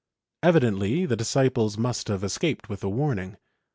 Evidently 0.41 1.05
the 1.05 1.15
disciples 1.15 1.77
must 1.77 2.07
have 2.07 2.23
escaped 2.23 2.67
with 2.69 2.83
a 2.83 2.89
warning. 2.89 3.37